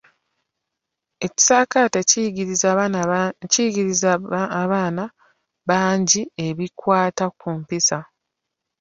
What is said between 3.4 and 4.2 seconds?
kiyigirizza